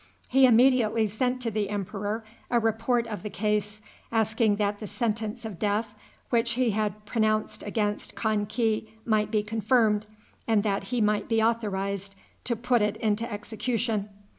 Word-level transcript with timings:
He 0.29 0.47
immediately 0.47 1.05
sent 1.05 1.41
to 1.43 1.51
the 1.51 1.69
emperor 1.69 2.23
a 2.49 2.59
report 2.59 3.05
of 3.05 3.21
the 3.21 3.29
case, 3.29 3.81
asking 4.11 4.55
that 4.55 4.79
the 4.79 4.87
sentence 4.87 5.45
of 5.45 5.59
death 5.59 5.93
which 6.31 6.53
he 6.53 6.71
had 6.71 7.05
pronounced 7.05 7.61
against 7.61 8.15
Kan 8.15 8.47
ki 8.47 8.95
might 9.05 9.29
be 9.29 9.43
confirmed, 9.43 10.07
and 10.47 10.63
that 10.63 10.85
he 10.85 11.01
might 11.01 11.29
be 11.29 11.39
authorized 11.39 12.15
to 12.45 12.55
put 12.55 12.81
it 12.81 12.97
into 12.97 13.31
execution. 13.31 14.09